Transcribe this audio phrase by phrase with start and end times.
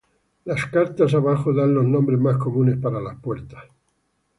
[0.45, 3.65] Las cartas abajo dan los nombres más comunes para las puertas.